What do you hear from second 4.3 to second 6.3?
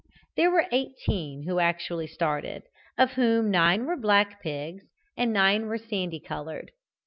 pigs and nine sandy